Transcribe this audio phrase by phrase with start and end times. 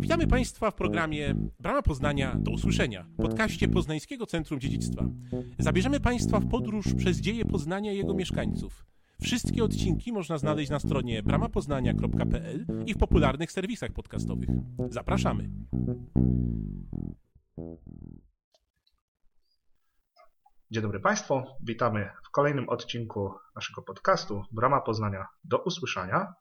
[0.00, 5.04] Witamy Państwa w programie Brama Poznania do usłyszenia, podcaście Poznańskiego Centrum Dziedzictwa.
[5.58, 8.84] Zabierzemy Państwa w podróż przez dzieje Poznania i jego mieszkańców.
[9.22, 14.48] Wszystkie odcinki można znaleźć na stronie bramapoznania.pl i w popularnych serwisach podcastowych.
[14.90, 15.50] Zapraszamy.
[20.70, 26.34] Dzień dobry Państwu, witamy w kolejnym odcinku naszego podcastu Brama Poznania do usłyszenia.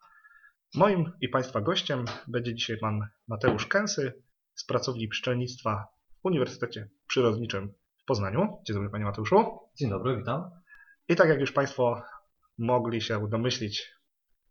[0.76, 4.14] Moim i Państwa gościem będzie dzisiaj Pan Mateusz Kęsy
[4.56, 5.88] z pracowni pszczelnictwa
[6.22, 8.62] w Uniwersytecie Przyrodniczym w Poznaniu.
[8.68, 9.60] Dzień dobry Panie Mateuszu.
[9.76, 10.50] Dzień dobry, witam.
[11.08, 12.02] I tak jak już Państwo
[12.58, 13.94] mogli się domyślić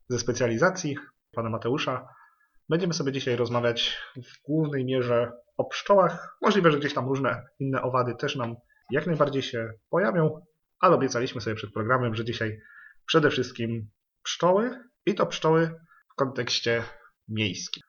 [0.08, 0.96] ze specjalizacji
[1.32, 2.08] Pana Mateusza,
[2.68, 6.36] będziemy sobie dzisiaj rozmawiać w głównej mierze o pszczołach.
[6.42, 8.56] Możliwe, że gdzieś tam różne inne owady też nam
[8.90, 10.46] jak najbardziej się pojawią,
[10.80, 12.60] ale obiecaliśmy sobie przed programem, że dzisiaj
[13.06, 13.90] przede wszystkim
[14.22, 14.70] pszczoły
[15.06, 15.80] i to pszczoły
[16.18, 16.82] kontekście
[17.28, 17.82] miejskim.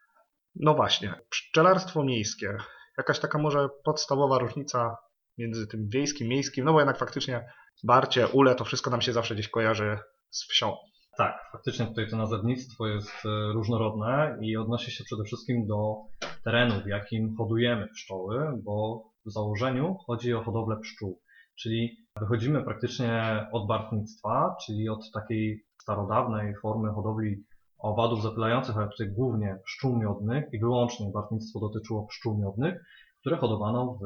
[0.56, 2.58] No właśnie, pszczelarstwo miejskie.
[2.98, 4.98] Jakaś taka może podstawowa różnica
[5.38, 7.49] między tym wiejskim, miejskim, no bo jednak faktycznie
[7.84, 9.99] barcie, ule, to wszystko nam się zawsze gdzieś kojarzy
[10.30, 10.76] z wsią.
[11.18, 15.96] Tak, faktycznie tutaj to nazewnictwo jest e, różnorodne i odnosi się przede wszystkim do
[16.43, 21.21] terenu, w jakim hodujemy pszczoły, bo w założeniu chodzi o hodowlę pszczół.
[21.60, 27.43] Czyli wychodzimy praktycznie od bartnictwa, czyli od takiej starodawnej formy hodowli
[27.80, 32.84] owadów zapylających, ale tutaj głównie pszczół miodnych i wyłącznie bartnictwo dotyczyło pszczół miodnych,
[33.20, 33.99] które hodowano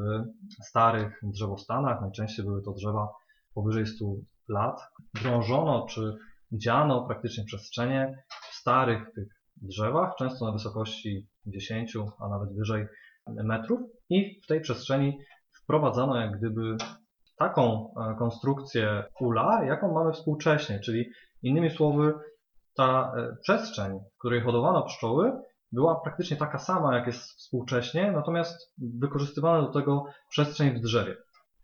[0.62, 2.02] w starych drzewostanach.
[2.02, 3.10] Najczęściej były to drzewa
[3.54, 4.06] powyżej 100
[4.50, 4.82] lat.
[5.14, 6.18] Drążono czy
[6.52, 12.88] dziano praktycznie przestrzenie w starych tych drzewach, często na wysokości 10, a nawet wyżej
[13.28, 15.20] metrów i w tej przestrzeni
[15.64, 16.78] wprowadzano jak gdyby
[17.38, 21.10] taką e, konstrukcję ula, jaką mamy współcześnie, czyli
[21.44, 22.14] innymi słowy
[22.76, 25.32] ta e, przestrzeń, w której hodowano pszczoły,
[25.72, 31.16] była praktycznie taka sama, jak jest współcześnie, natomiast wykorzystywano do tego przestrzeń w drzewie.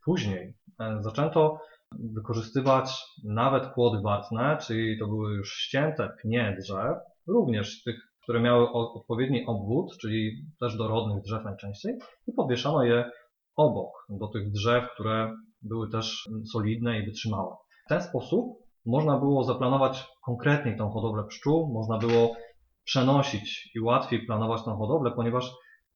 [0.06, 1.60] Później e, zaczęto
[1.92, 6.98] wykorzystywać nawet płody wartne, czyli to były już ścięte pnie drzew,
[7.28, 11.98] również tych, które miały odpowiedni obwód, czyli też dorodnych drzew najczęściej,
[12.28, 13.12] i podwieszano je
[13.56, 17.56] obok, do tych drzew, które były też solidne i wytrzymałe.
[17.86, 22.36] W ten sposób można było zaplanować konkretnie tą hodowlę pszczół, można było
[22.83, 25.52] przenosić i łatwiej planować tą hodowlę, ponieważ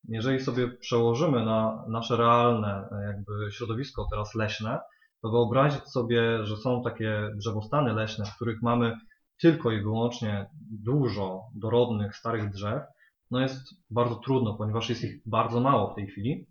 [0.09, 4.79] jeżeli sobie przełożymy na nasze realne jakby środowisko teraz leśne,
[5.21, 8.97] to wyobrazić sobie, że są takie drzewostany leśne, w których mamy
[9.41, 12.83] tylko i wyłącznie dużo dorodnych, starych drzew,
[13.31, 16.47] no jest bardzo trudno, ponieważ jest ich bardzo mało w tej chwili.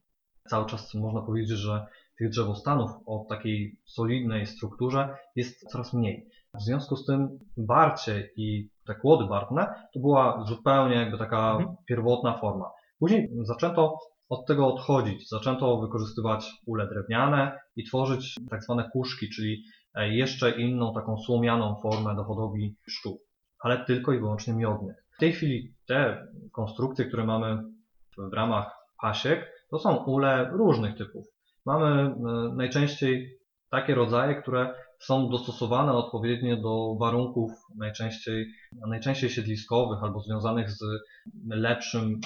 [0.48, 1.86] Cały czas można powiedzieć, że
[2.18, 6.28] tych drzewostanów o takiej solidnej strukturze jest coraz mniej.
[6.54, 11.76] W związku z tym barcie i te kłody bartne to była zupełnie jakby taka mhm.
[11.86, 12.70] pierwotna forma.
[12.98, 13.98] Później zaczęto
[14.32, 15.28] od tego odchodzić.
[15.28, 21.76] Zaczęto wykorzystywać ule drewniane i tworzyć tak zwane kuszki, czyli e, jeszcze inną taką słomianą
[21.82, 23.20] formę do hodowli pszczół,
[23.58, 24.96] ale tylko i wyłącznie miodnych.
[25.16, 27.62] W tej chwili te konstrukcje, które mamy
[28.18, 31.26] w ramach pasiek, to są ule różnych typów.
[31.66, 32.14] Mamy e,
[32.56, 33.38] najczęściej
[33.70, 38.46] takie rodzaje, które są dostosowane odpowiednio do warunków najczęściej,
[38.88, 40.84] najczęściej siedliskowych albo związanych z
[41.48, 42.20] lepszym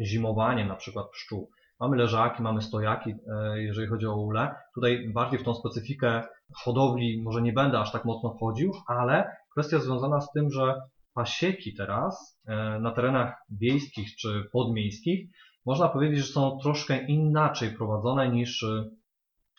[0.00, 1.50] zimowanie na przykład pszczół.
[1.80, 4.54] Mamy leżaki, mamy stojaki, e, jeżeli chodzi o ule.
[4.74, 6.22] Tutaj bardziej w tą specyfikę
[6.54, 10.74] hodowli może nie będę aż tak mocno wchodził, ale kwestia związana z tym, że
[11.14, 15.30] pasieki teraz e, na terenach wiejskich czy podmiejskich
[15.68, 18.84] można powiedzieć, że są troszkę inaczej prowadzone niż, e,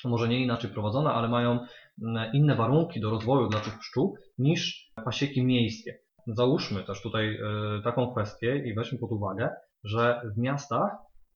[0.06, 1.60] może nie inaczej prowadzone, ale mają
[2.34, 6.00] inne warunki do rozwoju dla tych pszczół niż pasieki miejskie.
[6.28, 7.40] Załóżmy też tutaj
[7.84, 9.50] taką kwestię i weźmy pod uwagę,
[9.84, 10.92] że w miastach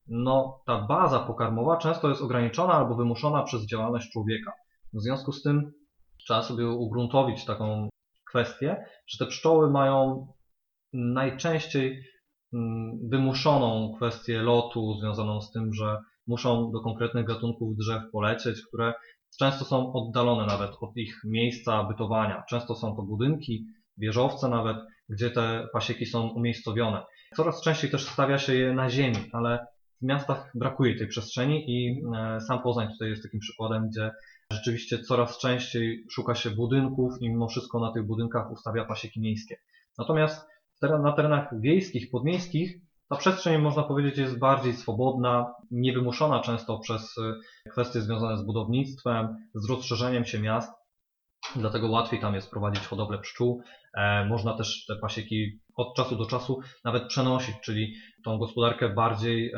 [0.07, 4.53] no, ta baza pokarmowa często jest ograniczona albo wymuszona przez działalność człowieka.
[4.93, 5.71] W związku z tym
[6.17, 7.89] trzeba sobie ugruntowić taką
[8.29, 10.27] kwestię, że te pszczoły mają
[10.93, 12.03] najczęściej mm,
[13.09, 15.97] wymuszoną kwestię lotu związaną z tym, że
[16.27, 18.93] muszą do konkretnych gatunków drzew polecieć, które
[19.39, 22.43] często są oddalone nawet od ich miejsca bytowania.
[22.49, 23.65] Często są to budynki,
[23.97, 24.77] wieżowce nawet,
[25.09, 27.01] gdzie te pasieki są umiejscowione.
[27.35, 29.65] Coraz częściej też stawia się je na ziemi, ale
[30.01, 34.11] w miastach brakuje tej przestrzeni i e, sam Poznań tutaj jest takim przykładem, gdzie
[34.51, 39.55] rzeczywiście coraz częściej szuka się budynków i mimo wszystko na tych budynkach ustawia pasieki miejskie.
[39.97, 40.52] Natomiast
[40.83, 42.83] na terenach wiejskich, podmiejskich
[43.13, 49.35] ta przestrzeń, można powiedzieć, jest bardziej swobodna, niewymuszona często przez e, kwestie związane z budownictwem,
[49.55, 50.71] z rozszerzeniem się miast.
[51.55, 53.61] dlatego łatwiej tam jest prowadzić hodowlę pszczół.
[53.97, 57.93] E, można też te pasieki od czasu do czasu nawet przenosić, czyli
[58.25, 59.53] tą gospodarkę bardziej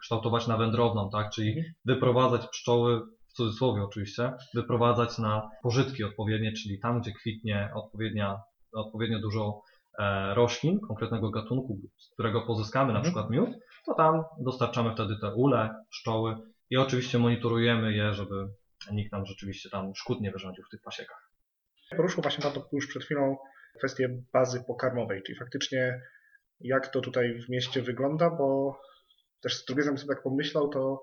[0.00, 1.30] kształtować na wędrowną, tak?
[1.30, 1.74] czyli Mhm.
[1.84, 8.40] wyprowadzać pszczoły, w cudzysłowie oczywiście, wyprowadzać na pożytki odpowiednie, czyli tam, gdzie kwitnie odpowiednia,
[8.72, 9.62] odpowiednio dużo
[10.34, 13.02] roślin konkretnego gatunku, z którego pozyskamy na Mhm.
[13.02, 13.50] przykład miód,
[13.86, 16.36] to tam dostarczamy wtedy te ule, pszczoły
[16.70, 18.48] i oczywiście monitorujemy je, żeby
[18.92, 21.30] nikt nam rzeczywiście tam szkód nie wyrządził w tych pasiekach.
[21.96, 23.36] Poruszył właśnie Pan to już przed chwilą
[23.78, 26.02] kwestię bazy pokarmowej, czyli faktycznie
[26.60, 28.78] jak to tutaj w mieście wygląda, bo
[29.40, 31.02] też z drugiej strony sobie tak pomyślał, to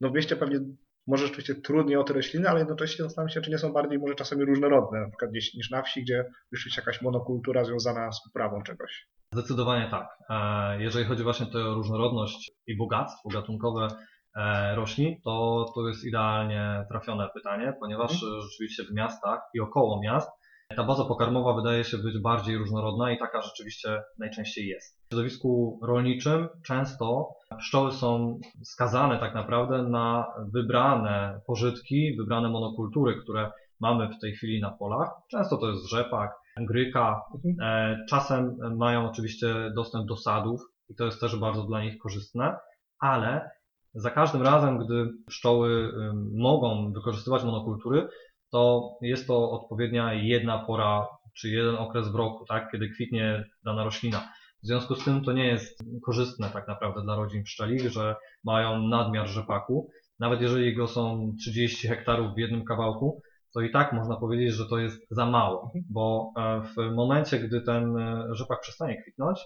[0.00, 0.60] no w mieście pewnie
[1.08, 4.14] może rzeczywiście trudniej o te rośliny, ale jednocześnie zastanawiam się, czy nie są bardziej może
[4.14, 8.62] czasami różnorodne, na przykład gdzieś niż na wsi, gdzie rzeczywiście jakaś monokultura związana z uprawą
[8.62, 9.08] czegoś.
[9.32, 10.08] Zdecydowanie tak.
[10.30, 13.88] E, Jeżeli chodzi właśnie o tę różnorodność i bogactwo gatunkowe
[14.36, 20.00] e, roślin, to to jest idealnie trafione pytanie, ponieważ e, rzeczywiście w miastach i około
[20.02, 20.30] miast
[20.76, 24.98] ta baza pokarmowa wydaje się być bardziej różnorodna i taka rzeczywiście najczęściej jest.
[25.04, 33.50] W środowisku rolniczym często pszczoły są skazane tak naprawdę na wybrane pożytki, wybrane monokultury, które
[33.80, 35.10] mamy w tej chwili na polach.
[35.30, 37.22] Często to jest rzepak, gryka,
[37.62, 42.56] E, Czasem mają oczywiście dostęp do sadów i to jest też bardzo dla nich korzystne,
[43.00, 43.50] ale
[43.94, 45.92] za każdym razem, gdy pszczoły
[46.34, 48.08] mogą wykorzystywać monokultury,
[48.50, 51.06] to jest to odpowiednia jedna pora
[51.36, 54.32] czy jeden okres w roku, tak, kiedy kwitnie dana roślina.
[54.62, 58.82] W związku z tym to nie jest korzystne tak naprawdę dla rodzin pszczelich, że mają
[58.82, 59.90] nadmiar rzepaku.
[60.18, 63.22] Nawet jeżeli go są 30 hektarów w jednym kawałku,
[63.54, 67.60] to i tak można powiedzieć, że to jest za mało, bo e, w momencie, gdy
[67.60, 69.38] ten e, rzepak przestanie kwitnąć,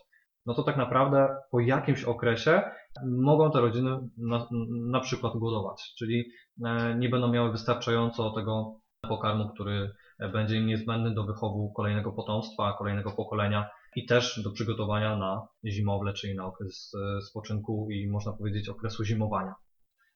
[0.46, 2.62] no to tak naprawdę po jakimś okresie
[3.06, 4.48] mogą te rodziny na,
[4.90, 6.24] na przykład głodować, czyli
[6.64, 9.92] e, nie będą miały wystarczająco tego pokarmu, który
[10.32, 16.12] będzie im niezbędny do wychowu kolejnego potomstwa, kolejnego pokolenia i też do przygotowania na zimowle,
[16.12, 19.54] czyli na okres e, spoczynku i można powiedzieć okresu zimowania.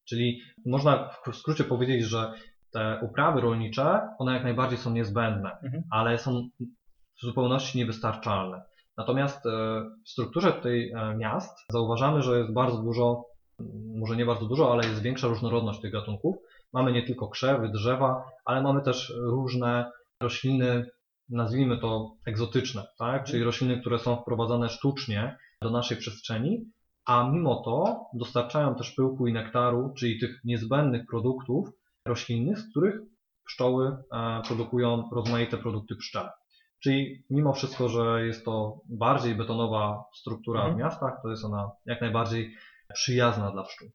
[0.05, 2.33] Czyli można w skrócie powiedzieć, że
[2.73, 5.83] te uprawy rolnicze, one jak najbardziej są niezbędne, Mhm.
[5.91, 6.49] ale są
[7.19, 8.63] w zupełności niewystarczalne.
[8.97, 9.51] Natomiast e,
[10.05, 13.25] w strukturze tej e, miast zauważamy, że jest bardzo dużo,
[13.97, 16.37] może nie bardzo dużo, ale jest większa różnorodność tych gatunków.
[16.73, 19.91] Mamy nie tylko krzewy, drzewa, ale mamy też różne
[20.21, 20.87] rośliny,
[21.29, 23.25] nazwijmy to egzotyczne, tak?
[23.25, 26.65] czyli rośliny, które są wprowadzane sztucznie do naszej przestrzeni,
[27.07, 31.69] a mimo to dostarczają też pyłku i nektaru, czyli tych niezbędnych produktów
[32.07, 33.01] roślinnych, z których
[33.47, 36.31] pszczoły e, produkują rozmaite produkty pszczele.
[36.83, 40.77] Czyli mimo wszystko, że jest to bardziej betonowa struktura Mhm.
[40.77, 42.55] w miastach, to jest ona jak najbardziej
[42.95, 43.89] przyjazna dla pszczół.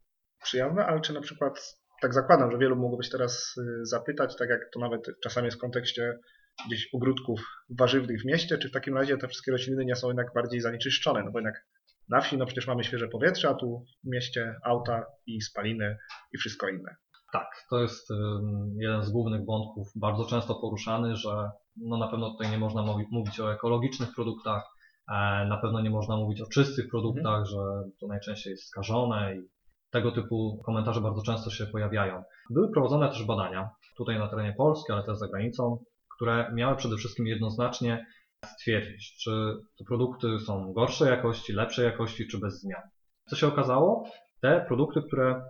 [0.43, 4.49] przyjazne, ale czy na przykład, tak zakładam, że wielu mogłoby się teraz y, zapytać, tak
[4.49, 6.19] jak to nawet czasami jest w kontekście
[6.67, 10.33] gdzieś ogródków warzywnych w mieście, czy w takim razie te wszystkie rośliny nie są jednak
[10.35, 11.65] bardziej zanieczyszczone, no bo jednak
[12.09, 15.97] na wsi no przecież mamy świeże powietrze, a tu w mieście auta i spaliny
[16.33, 16.95] i wszystko inne.
[17.33, 22.31] Tak, to jest ym, jeden z głównych wątków, bardzo często poruszany, że no na pewno
[22.31, 22.81] tutaj nie można
[23.11, 24.63] mówić o ekologicznych produktach,
[25.07, 25.13] e,
[25.45, 27.57] na pewno nie można mówić o czystych produktach, że
[27.99, 29.49] to najczęściej jest skażone i
[29.91, 32.23] tego typu komentarze bardzo często się pojawiają.
[32.49, 35.83] Były prowadzone też badania tutaj na terenie Polski, ale też za granicą,
[36.15, 38.05] które miały przede wszystkim jednoznacznie
[38.45, 39.31] stwierdzić, czy
[39.77, 42.81] te produkty są gorszej jakości, lepszej jakości, czy bez zmian.
[43.29, 44.03] Co się okazało?
[44.41, 45.43] Te produkty, które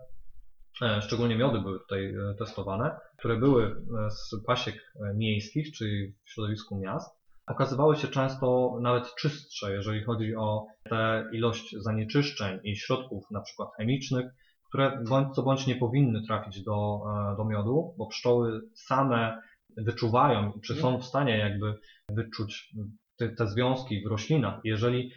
[0.81, 4.75] e, szczególnie miody były tutaj e, testowane, które były e, z pasiek
[5.15, 11.75] miejskich, czyli w środowisku miast, okazywały się często nawet czystsze, jeżeli chodzi o tę ilość
[11.79, 14.25] zanieczyszczeń i środków na przykład chemicznych,
[14.69, 17.01] które bądź co bądź nie powinny trafić do,
[17.33, 19.41] e, do miodu, bo pszczoły same
[19.77, 21.79] wyczuwają, czy są w stanie jakby
[22.09, 22.75] wyczuć
[23.17, 24.59] te, te związki w roślinach.
[24.63, 25.11] Jeżeli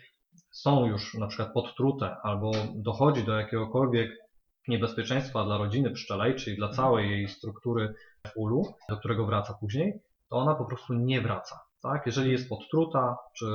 [0.52, 4.10] są już na przykład podtrute albo dochodzi do jakiegokolwiek
[4.68, 7.94] niebezpieczeństwa dla rodziny pszczelej, czyli dla całej jej struktury
[8.36, 10.00] ulu, do którego wraca później,
[10.30, 11.60] to ona po prostu nie wraca.
[11.84, 12.06] Tak?
[12.06, 13.46] Jeżeli jest podtruta, czy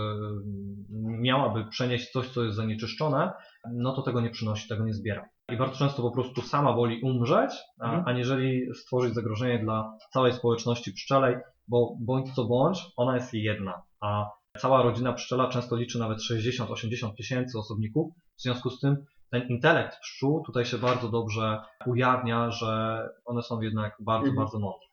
[1.21, 3.31] miałaby przenieść coś, co jest zanieczyszczone,
[3.73, 5.25] no to tego nie przynosi, tego nie zbiera.
[5.51, 8.07] I bardzo często po prostu sama woli umrzeć, a, Mhm.
[8.07, 11.35] aniżeli stworzyć zagrożenie dla całej społeczności pszczelej,
[11.67, 14.25] bo bądź co bądź, ona jest jedna, a
[14.57, 19.99] cała rodzina pszczela często liczy nawet 60-80 tysięcy osobników, w związku z tym ten intelekt
[20.01, 24.35] pszczół tutaj się bardzo dobrze ujawnia, że one są jednak bardzo, Mhm.
[24.45, 24.87] bardzo mądre.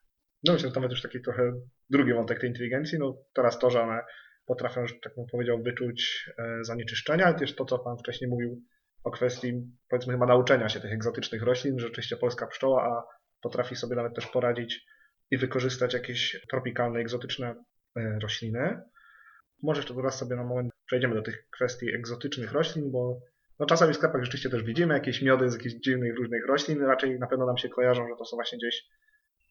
[0.47, 1.52] No myślę, że to nawet już taki trochę
[1.90, 4.02] drugi wątek tej inteligencji, no teraz to, że one
[4.47, 8.62] potrafią, że tak bym powiedział, wyczuć e, zanieczyszczenia, ale też to, co Pan wcześniej mówił
[9.05, 9.52] o kwestii,
[9.88, 13.02] powiedzmy chyba nauczenia się tych egzotycznych roślin, że rzeczywiście polska pszczoła, a
[13.43, 14.87] potrafi sobie nawet też poradzić
[15.31, 17.55] i wykorzystać jakieś tropikalne, egzotyczne
[17.97, 18.83] e, rośliny.
[19.62, 23.21] Może jeszcze teraz sobie na moment przejdziemy do tych kwestii egzotycznych roślin, bo
[23.59, 26.83] no czasami w sklepach rzeczywiście też widzimy jakieś miody z jakichś dziwnych różnych roślin.
[26.83, 28.85] Raczej na pewno nam się kojarzą, że to są właśnie gdzieś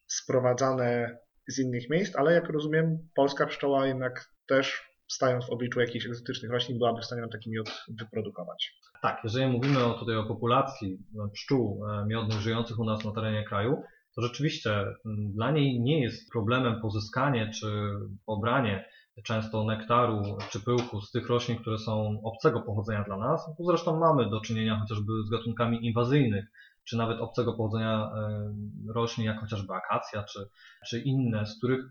[0.06, 6.06] sprowadzane z innych miejsc, ale jak rozumiem, polska pszczoła jednak też stając w obliczu jakichś
[6.06, 8.74] egzotycznych roślin byłaby w stanie nam taki miód wyprodukować.
[9.02, 13.12] Tak, jeżeli mówimy o, tutaj o populacji e, pszczół e, miodnych żyjących u nas na
[13.12, 13.82] terenie kraju,
[14.14, 14.84] to rzeczywiście
[15.34, 17.66] dla niej nie jest problemem pozyskanie czy
[18.26, 18.88] pobranie
[19.24, 23.50] często nektaru czy pyłku z tych roślin, które są obcego pochodzenia dla nas.
[23.60, 26.44] Zresztą mamy do czynienia chociażby z gatunkami inwazyjnych,
[26.88, 28.52] czy nawet obcego pochodzenia e,
[28.94, 30.48] roślin, jak chociażby akacja, czy,
[30.88, 31.84] czy inne, z których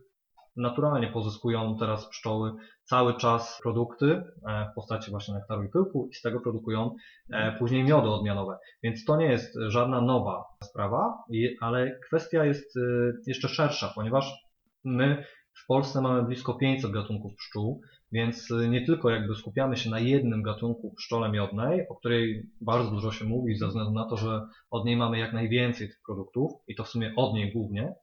[0.56, 2.52] naturalnie pozyskują teraz pszczoły
[2.84, 6.96] cały czas produkty e, w postaci właśnie nektaru i pyłku i z tego produkują
[7.34, 8.58] e, później miody odmianowe.
[8.84, 11.24] Więc to nie jest żadna nowa sprawa,
[11.62, 12.74] ale kwestia jest
[13.28, 14.46] jeszcze szersza, ponieważ
[14.84, 15.26] my
[15.64, 17.82] w Polsce mamy blisko 500 gatunków pszczół,
[18.12, 22.92] więc y, nie tylko jakby skupiamy się na jednym gatunku pszczole miodnej, o której bardzo
[22.92, 26.52] dużo się mówi ze względu na to, że od niej mamy jak najwięcej tych produktów
[26.68, 27.94] i to w sumie od niej głównie.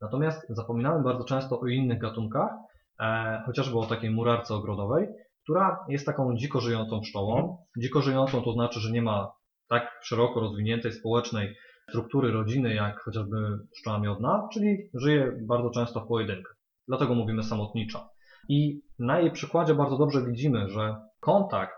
[0.00, 2.50] Natomiast zapominamy bardzo często o innych gatunkach,
[3.00, 5.06] e, chociażby o takiej murarce ogrodowej,
[5.42, 7.58] która jest taką dziko żyjącą pszczołą.
[7.78, 9.32] Dziko żyjącą to znaczy, że nie ma
[9.68, 11.54] tak szeroko rozwiniętej społecznej
[11.88, 13.36] struktury rodziny jak chociażby
[13.72, 16.52] pszczoła miodna, czyli żyje bardzo często w pojedynkę.
[16.88, 18.08] Dlatego mówimy samotnicza.
[18.48, 21.76] I na jej przykładzie bardzo dobrze widzimy, że kontakt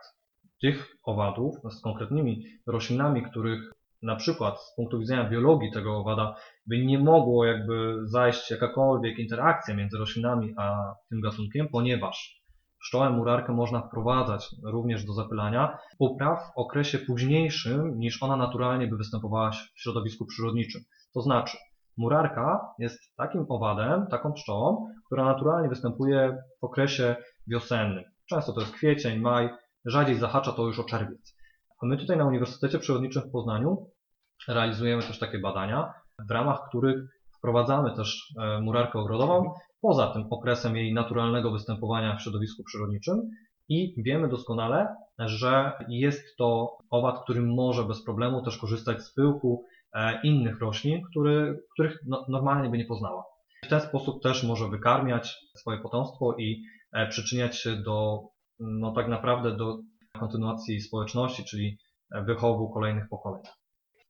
[0.61, 6.35] tych owadów z konkretnymi roślinami, których na przykład z punktu widzenia biologii tego owada
[6.67, 12.43] by nie mogło jakby zajść jakakolwiek interakcja między roślinami a tym gatunkiem, ponieważ
[12.81, 18.97] pszczołę murarkę można wprowadzać również do zapylania upraw w okresie późniejszym niż ona naturalnie by
[18.97, 20.83] występowała w środowisku przyrodniczym.
[21.15, 21.59] To znaczy
[21.97, 28.05] Murarka jest takim owadem, taką pszczołą, która naturalnie występuje w okresie wiosennym.
[28.29, 29.51] Często to jest kwiecień, maj,
[29.85, 31.37] rzadziej zahacza to już o czerwiec.
[31.83, 33.87] A my tutaj na Uniwersytecie Przyrodniczym w Poznaniu
[34.49, 35.95] realizujemy też takie badania,
[36.29, 37.05] w ramach których
[37.39, 43.31] wprowadzamy też e, murarkę ogrodową poza tym okresem jej naturalnego występowania w środowisku przyrodniczym
[43.69, 49.65] i wiemy doskonale, że jest to owad, który może bez problemu też korzystać z pyłku
[50.23, 53.25] innych roślin, który, których no, normalnie by nie poznała.
[53.65, 58.21] W ten sposób też może wykarmiać swoje potomstwo i e, przyczyniać się do,
[58.61, 59.79] no tak naprawdę do
[60.19, 61.79] kontynuacji społeczności, czyli
[62.27, 63.43] wychowu kolejnych pokoleń.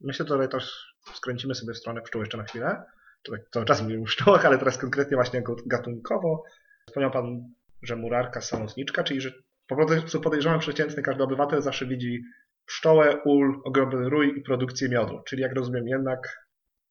[0.00, 2.82] Myślę, że też skręcimy sobie w stronę pszczół jeszcze na chwilę.
[3.22, 6.42] To cały czas mówimy o pszczołach, ale teraz konkretnie właśnie gatunkowo.
[6.86, 9.32] Wspomniał Pan, że murarka samotniczka, czyli że
[9.66, 12.22] po prostu podejrzewam przeciętny każdy obywatel zawsze widzi
[12.66, 15.22] pszczołę, ul, ogromny rój i produkcję miodu.
[15.26, 16.46] Czyli jak rozumiem jednak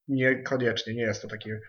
[0.08, 1.60] niekoniecznie, nie jest to takie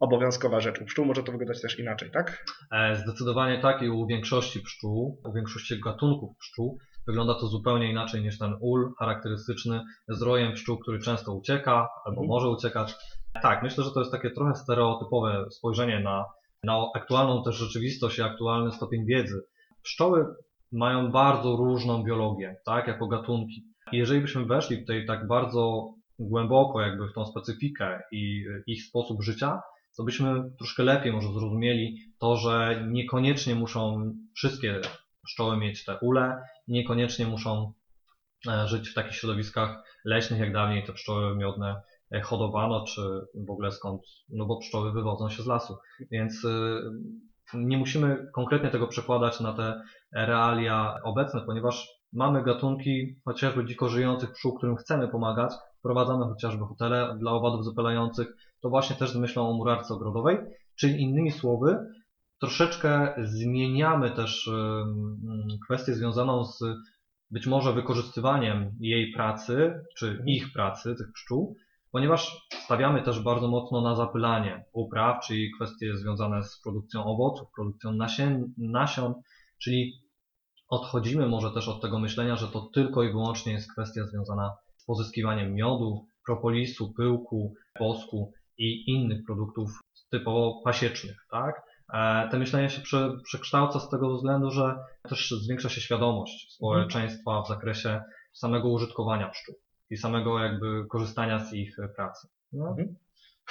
[0.00, 0.80] obowiązkowa rzecz.
[0.80, 2.44] U pszczół może to wyglądać też inaczej, tak?
[2.72, 8.22] E, zdecydowanie tak i u większości pszczół, u większości gatunków pszczół wygląda to zupełnie inaczej
[8.22, 12.28] niż ten ul charakterystyczny z rojem pszczół, który często ucieka albo mhm.
[12.28, 12.94] może uciekać.
[13.42, 16.24] Tak, myślę, że to jest takie trochę stereotypowe spojrzenie na,
[16.64, 19.42] na aktualną też rzeczywistość i aktualny stopień wiedzy.
[19.82, 20.26] Pszczoły
[20.72, 23.64] mają bardzo różną biologię, tak, jako gatunki.
[23.92, 29.60] Jeżeli byśmy weszli tutaj tak bardzo głęboko jakby w tą specyfikę i ich sposób życia,
[29.96, 34.80] to byśmy troszkę lepiej może zrozumieli to, że niekoniecznie muszą wszystkie
[35.24, 37.72] pszczoły mieć te ule, niekoniecznie muszą
[38.48, 43.00] e, żyć w takich środowiskach leśnych, jak dawniej te pszczoły miodne e, hodowano, czy
[43.46, 45.76] w ogóle skąd, no bo pszczoły wywodzą się z lasu.
[46.10, 46.46] Więc
[47.54, 54.32] nie musimy konkretnie tego przekładać na te realia obecne, ponieważ mamy gatunki chociażby dziko żyjących
[54.32, 58.26] pszczół, którym chcemy pomagać, wprowadzamy chociażby hotele dla owadów zapylających,
[58.60, 60.38] to właśnie też z myślą o murarce ogrodowej,
[60.78, 61.78] czyli innymi słowy,
[62.40, 64.50] troszeczkę zmieniamy też
[65.64, 66.64] kwestię związaną z
[67.30, 71.56] być może wykorzystywaniem jej pracy, czy ich pracy, tych pszczół,
[71.92, 77.92] ponieważ stawiamy też bardzo mocno na zapylanie upraw, czyli kwestie związane z produkcją owoców, produkcją
[77.92, 79.14] nasion, nasion
[79.62, 79.92] czyli
[80.68, 84.84] odchodzimy może też od tego myślenia, że to tylko i wyłącznie jest kwestia związana z
[84.84, 89.70] pozyskiwaniem miodu, propolisu, pyłku, wosku i innych produktów
[90.10, 91.62] typowo pasiecznych, tak?
[91.92, 97.42] E, te myślenie się prze, przekształca z tego względu, że też zwiększa się świadomość społeczeństwa
[97.42, 98.02] w zakresie
[98.32, 99.54] samego użytkowania pszczół
[99.90, 102.28] i samego jakby korzystania z ich pracy.
[102.52, 102.68] No.
[102.68, 102.96] Mhm.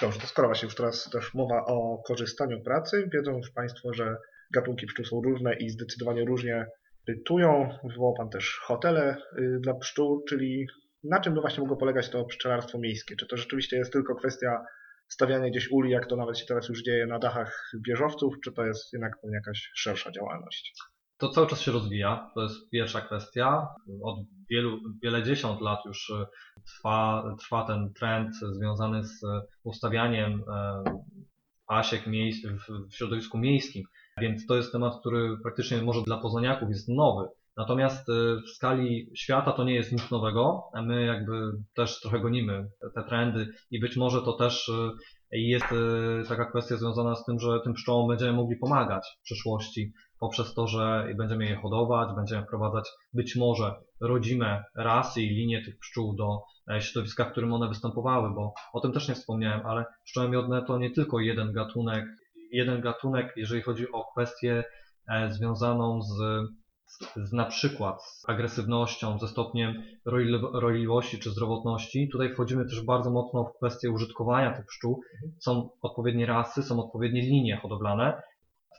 [0.02, 4.18] Dobrze, to skoro właśnie już teraz też mowa o korzystaniu pracy, wiedzą już Państwo, że
[4.54, 6.66] gatunki pszczół są różne i zdecydowanie różnie
[7.08, 7.70] bytują.
[7.84, 10.68] Wywołał Pan też hotele y, dla pszczół, czyli
[11.04, 13.16] na czym by właśnie mogło polegać to pszczelarstwo miejskie?
[13.16, 14.66] Czy to rzeczywiście jest tylko kwestia
[15.08, 18.66] stawianie gdzieś uli, jak to nawet się teraz już dzieje na dachach wieżowców, czy to
[18.66, 20.74] jest jednak pewnie jakaś szersza działalność?
[21.18, 23.68] To cały czas się rozwija, to jest pierwsza kwestia.
[24.04, 24.16] Od
[24.50, 26.26] wielu, wiele dziesiąt lat już e,
[26.66, 29.22] trwa, trwa ten trend związany z
[29.64, 30.84] ustawianiem e,
[31.68, 33.84] pasiek miejsc w środowisku miejskim,
[34.22, 37.28] więc to jest temat, który praktycznie może dla poznaniaków jest nowy.
[37.58, 40.64] Natomiast e, w skali świata to nie jest nic nowego.
[40.84, 44.72] My jakby też trochę gonimy te trendy i być może to też
[45.32, 45.66] jest
[46.28, 50.68] taka kwestia związana z tym, że tym pszczołom będziemy mogli pomagać w przyszłości poprzez to,
[50.68, 56.42] że będziemy je hodować, będziemy wprowadzać być może rodzime rasy i linie tych pszczół do
[56.72, 60.66] e, środowiska, w którym one występowały, bo o tym też nie wspomniałem, ale pszczoły miodne
[60.66, 62.06] to nie tylko jeden gatunek,
[62.52, 64.64] jeden gatunek, jeżeli chodzi o kwestię
[65.08, 66.18] e, związaną z,
[67.16, 69.84] z na przykład z agresywnością, ze stopniem
[70.54, 72.10] roiliwości czy zdrowotności.
[72.12, 75.02] Tutaj wchodzimy też bardzo mocno w kwestię użytkowania tych pszczół.
[75.40, 78.22] Są odpowiednie rasy, są odpowiednie linie hodowlane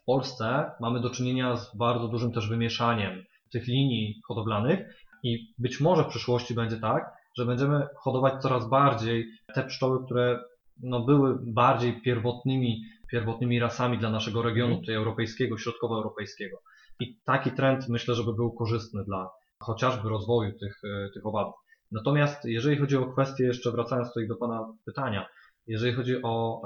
[0.02, 5.80] w Polsce mamy do czynienia z bardzo dużym też wymieszaniem tych linii hodowlanych i być
[5.80, 10.40] może w przyszłości będzie tak, że będziemy hodować coraz bardziej te pszczoły, które
[10.82, 16.62] no, były bardziej pierwotnymi, pierwotnymi rasami dla naszego regionu, tutaj europejskiego, środkowoeuropejskiego.
[17.00, 19.30] I taki trend myślę, że by był korzystny dla
[19.62, 20.80] chociażby rozwoju tych,
[21.14, 21.54] tych owadów.
[21.92, 25.28] Natomiast jeżeli chodzi o kwestię, jeszcze wracając tutaj do Pana pytania,
[25.66, 26.62] jeżeli chodzi o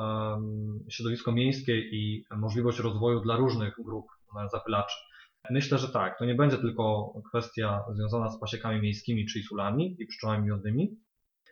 [0.91, 4.97] środowisko miejskie i możliwość rozwoju dla różnych grup e, zapylaczy.
[5.51, 10.07] Myślę, że tak, to nie będzie tylko kwestia związana z pasiekami miejskimi, czyli sulami i
[10.07, 10.97] pszczołami miodnymi.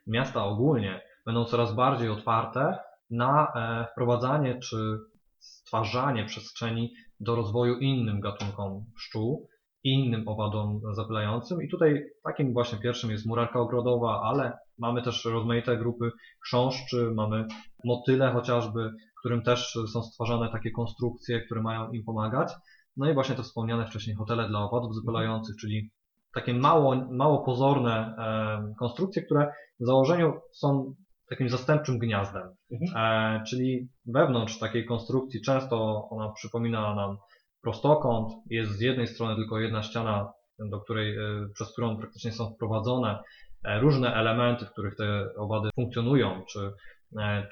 [0.07, 2.79] Miasta ogólnie będą coraz bardziej otwarte
[3.13, 4.99] na e, wprowadzanie czy
[5.39, 9.49] stwarzanie przestrzeni do rozwoju innym gatunkom pszczół
[9.85, 11.63] innym owadom zapylającym.
[11.63, 14.53] I tutaj takim właśnie pierwszym jest murarka ogrodowa, ale
[14.83, 16.11] Mamy też rozmaite grupy
[16.45, 17.47] chrząszczy, mamy
[17.85, 18.91] motyle chociażby,
[19.21, 22.53] którym też są stwarzane takie konstrukcje, które mają im pomagać.
[22.97, 25.91] No i właśnie te wspomniane wcześniej hotele dla owadów zapylających, czyli
[26.35, 30.95] takie mało, mało pozorne e, konstrukcje, które w założeniu są
[31.33, 32.55] takim zastępczym gniazdem.
[32.73, 32.97] Mhm.
[32.97, 37.17] E, czyli wewnątrz takiej konstrukcji często ona przypomina nam
[37.63, 40.33] prostokąt, jest z jednej strony tylko jedna ściana,
[40.71, 43.19] do której, e, przez którą praktycznie są wprowadzone
[43.65, 46.73] E, różne elementy, w których te owady funkcjonują, czy,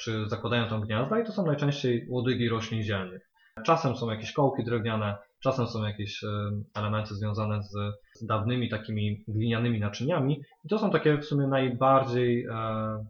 [0.00, 3.30] czy zakładają tam gniazda i to są najczęściej łodygi roślin zielnych.
[3.66, 6.28] Czasem są jakieś kołki drewniane, czasem są jakieś e,
[6.74, 7.72] elementy związane z,
[8.14, 12.46] z dawnymi takimi glinianymi naczyniami i to są takie w sumie najbardziej,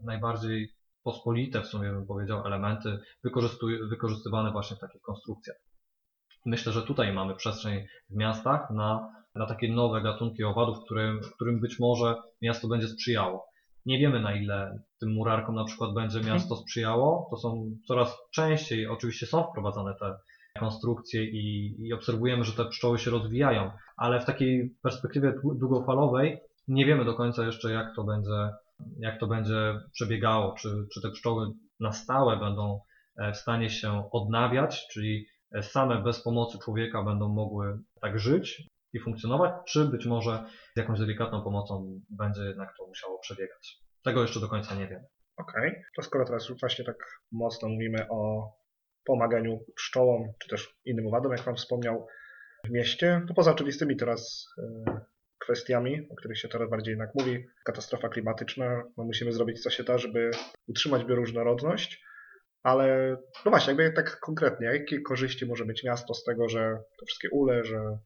[0.05, 0.69] najbardziej
[1.03, 2.99] pospolite w sumie bym powiedział elementy
[3.91, 5.57] wykorzystywane właśnie w takich konstrukcjach.
[6.47, 11.61] Myślę, że tutaj mamy przestrzeń w miastach na na takie nowe gatunki owadów, którym, którym
[11.61, 13.47] być może miasto będzie sprzyjało.
[13.87, 17.27] Nie wiemy na ile tym murarkom na przykład będzie miasto sprzyjało.
[17.31, 20.17] To są coraz częściej, oczywiście są wprowadzane te
[20.59, 26.87] konstrukcje i, i obserwujemy, że te pszczoły się rozwijają, ale w takiej perspektywie długofalowej nie
[26.87, 28.51] wiemy do końca jeszcze jak to będzie,
[28.99, 31.47] jak to będzie przebiegało, czy, czy te pszczoły
[31.81, 32.81] na stałe będą
[33.17, 38.71] e, w stanie się odnawiać, czyli e, same bez pomocy człowieka będą mogły tak żyć,
[38.93, 43.79] i funkcjonować, czy być może z jakąś delikatną pomocą będzie jednak to musiało przebiegać.
[44.05, 45.07] Tego jeszcze do końca nie wiemy.
[45.37, 45.83] Okej, okay.
[45.97, 46.97] to skoro teraz właśnie tak
[47.33, 48.51] mocno mówimy o
[49.05, 52.07] pomaganiu pszczołom, czy też innym owadom, jak Pan wspomniał,
[52.65, 55.01] w mieście, to poza oczywistymi teraz e,
[55.39, 59.85] kwestiami, o których się coraz bardziej jednak mówi, katastrofa klimatyczna, no musimy zrobić co się
[59.85, 60.31] da, żeby
[60.69, 62.05] utrzymać bioróżnorodność,
[62.63, 67.07] ale no właśnie, jakby tak konkretnie, jakie korzyści może mieć miasto z tego, że te
[67.07, 67.99] wszystkie ule, że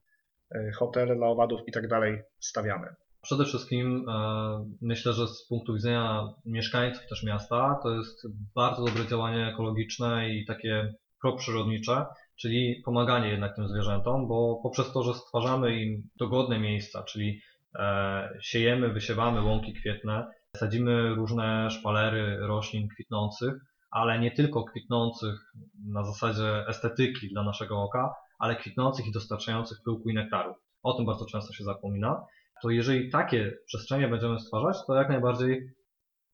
[0.55, 2.95] E, hotele dla owadów i tak dalej stawiamy.
[3.25, 9.07] Przede wszystkim e, myślę, że z punktu widzenia mieszkańców też miasta to jest bardzo dobre
[9.07, 12.07] działanie ekologiczne i takie proprzyrodnicze,
[12.37, 17.41] czyli pomaganie jednak tym zwierzętom, bo poprzez to, że stwarzamy im dogodne miejsca, czyli
[17.79, 23.55] e, siejemy, wysiewamy łąki kwietne, sadzimy różne szpalery roślin kwitnących,
[23.91, 25.53] ale nie tylko kwitnących
[25.93, 30.55] na zasadzie estetyki dla naszego oka, ale kwitnących i dostarczających pyłku i nektaru.
[30.83, 32.25] O tym bardzo często się zapomina.
[32.65, 35.71] To jeżeli takie przestrzenie będziemy stwarzać, to jak najbardziej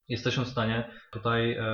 [0.07, 1.65] jesteśmy w stanie tutaj e,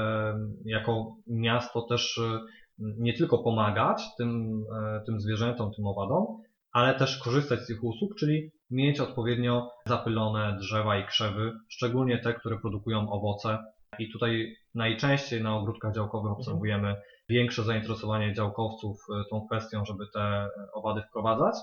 [0.65, 2.39] jako miasto też e,
[2.79, 6.25] nie tylko pomagać tym, e, tym zwierzętom, tym owadom,
[6.71, 12.33] ale też korzystać z ich usług, czyli mieć odpowiednio zapylone drzewa i krzewy, szczególnie te,
[12.33, 13.57] które produkują owoce.
[13.99, 16.95] I tutaj najczęściej na ogródkach działkowych obserwujemy
[17.29, 18.97] większe zainteresowanie działkowców
[19.29, 21.55] tą kwestią, żeby te owady wprowadzać.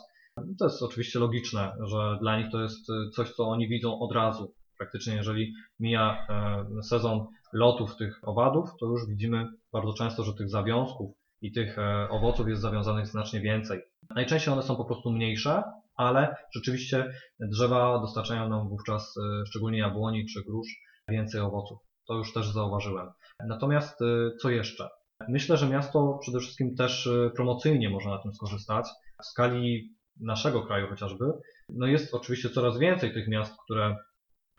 [0.59, 4.12] To jest oczywiście logiczne, że dla nich to jest e, coś, co oni widzą od
[4.12, 10.35] razu Praktycznie jeżeli mija e, sezon lotów tych owadów, to już widzimy bardzo często, że
[10.35, 13.81] tych zawiązków i tych e, owoców jest zawiązanych znacznie więcej.
[14.14, 15.62] Najczęściej one są po prostu mniejsze,
[15.97, 19.14] ale rzeczywiście drzewa dostarczają nam wówczas,
[19.47, 20.68] szczególnie jabłoni czy grusz,
[21.09, 21.79] więcej owoców.
[22.09, 23.09] To już też zauważyłem.
[23.49, 23.99] Natomiast
[24.40, 24.88] co jeszcze?
[25.29, 28.88] Myślę, że miasto przede wszystkim też promocyjnie może na tym skorzystać.
[29.23, 31.24] W skali naszego kraju chociażby,
[31.68, 33.96] no jest oczywiście coraz więcej tych miast, które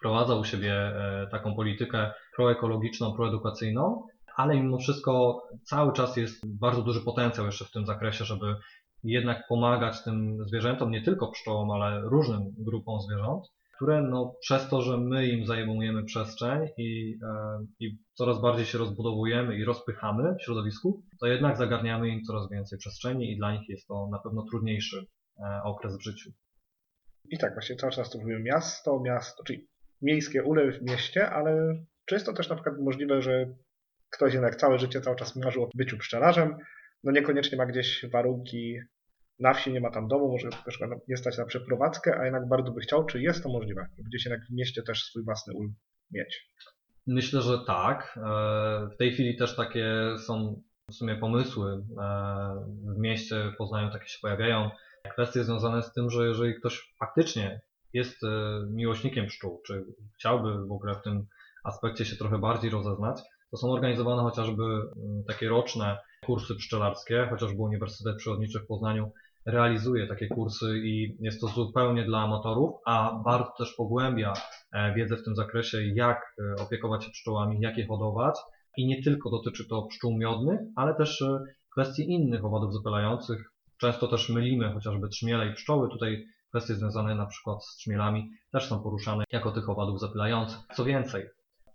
[0.02, 6.82] prowadzą u siebie e, taką politykę proekologiczną, proedukacyjną, ale mimo wszystko cały czas jest bardzo
[6.82, 8.56] duży potencjał jeszcze w tym zakresie, żeby
[9.04, 14.82] jednak pomagać tym zwierzętom, nie tylko pszczołom, ale różnym grupom zwierząt, które no, przez to,
[14.82, 20.44] że my im zajmujemy przestrzeń i, e, i coraz bardziej się rozbudowujemy i rozpychamy w
[20.44, 24.46] środowisku, to jednak zagarniamy im coraz więcej przestrzeni i dla nich jest to na pewno
[24.52, 25.06] trudniejszy
[25.64, 26.32] okres w życiu.
[27.30, 29.68] I tak, właśnie cały czas tu mówimy miasto, miasto, czyli
[30.02, 33.46] miejskie ule w mieście, ale czy jest to też na przykład możliwe, że
[34.10, 36.58] ktoś jednak całe życie cały czas marzył o byciu pszczelarzem,
[37.04, 38.80] no niekoniecznie ma gdzieś warunki
[39.40, 42.72] na wsi, nie ma tam domu, może też nie stać na przeprowadzkę, a jednak bardzo
[42.72, 45.74] by chciał, czy jest to możliwe, gdzieś jednak w mieście też swój własny ul
[46.12, 46.50] mieć?
[47.08, 48.18] Myślę, że tak.
[48.18, 49.86] E, W tej chwili też takie
[50.26, 51.76] są w sumie pomysły e,
[52.96, 54.70] w mieście w Poznaniu takie się pojawiają.
[55.14, 57.62] Kwestie związane z tym, że jeżeli ktoś faktycznie
[57.94, 58.28] jest e,
[58.70, 61.26] miłośnikiem pszczół, czy chciałby w ogóle w tym
[61.64, 67.62] aspekcie się trochę bardziej rozeznać, to są organizowane chociażby mm, takie roczne kursy pszczelarskie, chociażby
[67.62, 69.12] Uniwersytet Przyrodniczy w Poznaniu
[69.46, 74.34] realizuje takie kursy i jest to zupełnie dla amatorów, a bardzo też pogłębia
[74.74, 78.36] e, wiedzę w tym zakresie, jak e, opiekować się pszczołami, jak je hodować.
[78.78, 81.24] I nie tylko dotyczy to pszczół miodnych, ale też
[81.72, 83.55] kwestii innych owadów zapylających.
[83.78, 85.90] Często też mylimy chociażby trzmiele i pszczoły.
[85.90, 90.60] Tutaj kwestie związane na przykład z trzmielami też są poruszane jako tych owadów zapylających.
[90.76, 91.26] Co więcej,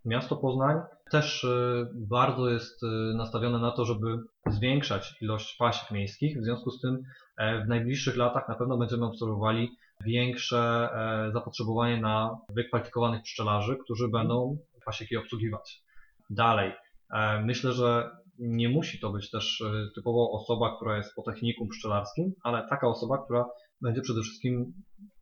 [0.05, 0.77] miasto Poznań
[1.11, 2.87] też e, bardzo jest e,
[3.17, 6.41] nastawione na to, żeby zwiększać ilość pasik miejskich.
[6.41, 7.03] W związku z tym
[7.37, 9.71] e, w najbliższych latach na pewno będziemy obserwowali
[10.05, 15.83] większe e, zapotrzebowanie na wykwalifikowanych pszczelarzy, którzy będą pasieki obsługiwać.
[16.31, 16.73] Dalej,
[17.11, 21.69] e, myślę, że nie musi to być też e, typowo osoba, która jest po technikum
[21.69, 23.47] pszczelarskim, ale taka osoba, która
[23.81, 24.73] będzie przede wszystkim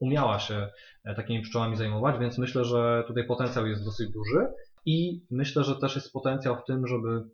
[0.01, 0.69] umiała się
[1.05, 4.47] e, takimi pszczołami zajmować, więc myślę, że tutaj potencjał jest dosyć duży
[4.87, 7.25] i myślę, że też jest potencjał w tym, żeby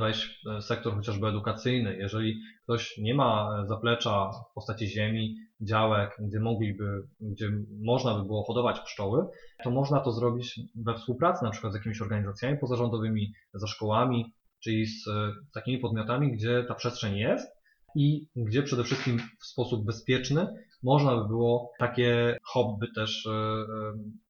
[0.00, 1.96] wejść w sektor chociażby edukacyjny.
[1.96, 7.50] Jeżeli ktoś nie ma zaplecza w postaci ziemi, działek, gdzie mogliby, gdzie
[7.82, 9.26] można by było hodować pszczoły,
[9.64, 14.86] to można to zrobić we współpracy na przykład z jakimiś organizacjami pozarządowymi, ze szkołami, czyli
[14.86, 17.60] z e, takimi podmiotami, gdzie ta przestrzeń jest
[17.96, 20.46] i gdzie przede wszystkim w sposób bezpieczny
[20.82, 23.64] można by było takie hobby też e, e,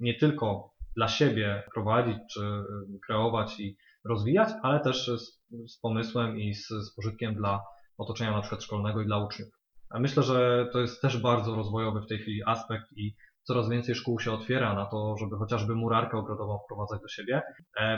[0.00, 2.40] nie tylko dla siebie prowadzić czy
[3.06, 5.40] kreować i rozwijać, ale też z,
[5.72, 7.62] z pomysłem i z, z pożytkiem dla
[7.98, 9.48] otoczenia na przykład szkolnego i dla uczniów.
[9.90, 13.94] A myślę, że to jest też bardzo rozwojowy w tej chwili aspekt i coraz więcej
[13.94, 17.42] szkół się otwiera na to, żeby chociażby murarkę ogrodową wprowadzać do siebie,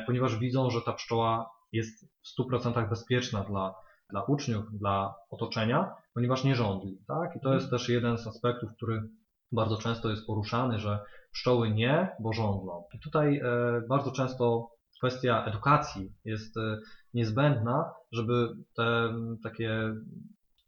[0.06, 3.74] ponieważ widzą, że ta pszczoła jest w 100% bezpieczna dla,
[4.10, 6.98] dla uczniów, dla otoczenia, ponieważ nie żądli.
[7.06, 7.36] Tak?
[7.36, 9.02] I to jest też jeden z aspektów, który
[9.52, 10.98] bardzo często jest poruszany, że
[11.32, 12.84] pszczoły nie, bo żądlą.
[12.94, 13.42] I tutaj e,
[13.88, 16.78] bardzo często kwestia edukacji jest e,
[17.14, 19.94] niezbędna, żeby te takie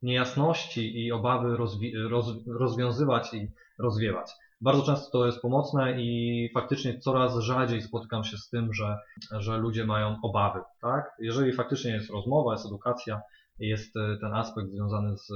[0.02, 4.30] niejasności i obawy rozwi- roz, rozwiązywać i rozwiewać.
[4.60, 8.98] Bardzo często to jest pomocne i faktycznie coraz rzadziej spotykam się z tym, że,
[9.32, 10.60] że ludzie mają obawy.
[10.80, 11.10] Tak?
[11.18, 13.20] Jeżeli faktycznie jest rozmowa, jest edukacja,
[13.58, 15.28] jest e, ten aspekt związany z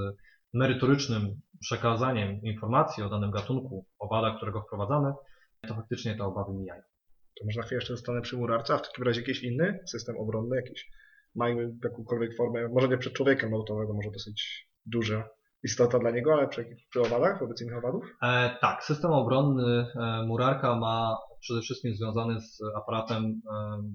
[0.55, 5.13] merytorycznym przekazaniem informacji o danym gatunku owada, którego wprowadzamy,
[5.69, 6.83] to faktycznie te obawy mijają.
[7.39, 10.17] To może na chwilę jeszcze zostanę przy murarce, a w takim razie jakiś inny system
[10.17, 10.91] obronny, jakiś
[11.35, 15.29] mają jakąkolwiek formę, może nie przed człowiekiem, no to może dosyć duża
[15.63, 18.05] istota dla niego, ale przy, przy owadach, wobec innych owadów?
[18.23, 23.41] E, tak, system obronny e, murarka ma przede wszystkim związany z aparatem e,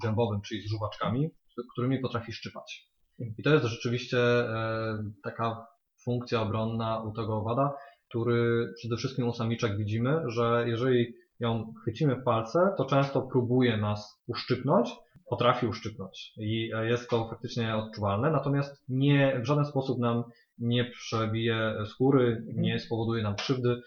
[0.04, 1.30] gębowym, czyli z żuwaczkami,
[1.74, 2.94] którymi potrafi szczypać.
[3.38, 5.68] I to jest rzeczywiście e, taka
[6.04, 7.74] funkcja obronna u tego owada,
[8.10, 13.78] który przede wszystkim u samiczek widzimy, że jeżeli ją chwycimy w palce, to często próbuje
[13.78, 14.92] nas uszczypnąć,
[15.30, 20.24] potrafi uszczypnąć i e, jest to faktycznie odczuwalne, natomiast nie, w żaden sposób nam
[20.58, 23.82] nie przebije skóry, nie spowoduje nam krzywdy,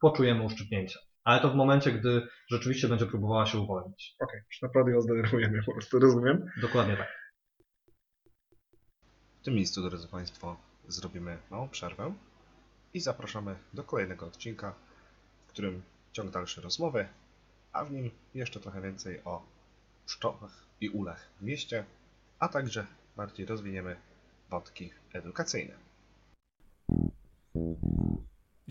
[0.00, 0.98] poczujemy uszczypnięcie.
[1.24, 4.16] Ale to w momencie, gdy rzeczywiście będzie próbowała się uwolnić.
[4.20, 6.46] Okej, już naprawdę ją zdenerwujemy, po prostu rozumiem.
[6.60, 7.32] Dokładnie tak.
[9.40, 10.56] W tym miejscu, drodzy Państwo,
[10.88, 12.14] zrobimy małą przerwę
[12.94, 14.74] i zapraszamy do kolejnego odcinka,
[15.46, 15.82] w którym
[16.12, 17.08] ciąg dalszy rozmowy
[17.72, 19.46] a w nim jeszcze trochę więcej o
[20.06, 21.84] pszczołach i ulach w mieście,
[22.38, 23.96] a także bardziej rozwiniemy
[24.50, 25.74] wątki edukacyjne.